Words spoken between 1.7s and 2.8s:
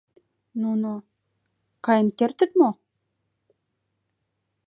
каен кертыт мо?